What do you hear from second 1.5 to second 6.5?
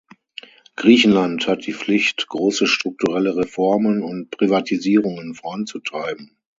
die Pflicht, große strukturelle Reformen und Privatisierungen voranzutreiben.